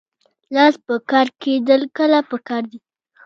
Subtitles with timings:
[0.55, 2.79] لاس په کار کیدل کله پکار دي؟